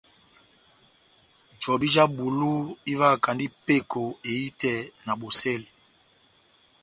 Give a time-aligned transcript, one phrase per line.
[1.61, 2.53] Jobi já bulu
[2.91, 4.73] ivahakandi peko ehitɛ
[5.05, 5.69] na bosɛli.